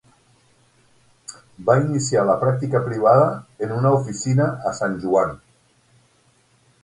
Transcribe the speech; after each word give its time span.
Va 1.67 1.75
iniciar 1.81 2.23
la 2.29 2.37
pràctica 2.43 2.81
privada 2.87 3.29
en 3.67 3.75
una 3.81 3.91
oficina 3.99 4.47
a 4.71 4.75
San 4.79 4.95
Juan. 5.05 5.37